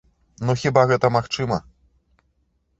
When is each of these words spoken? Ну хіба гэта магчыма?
Ну 0.49 0.55
хіба 0.61 0.85
гэта 0.93 1.13
магчыма? 1.17 1.57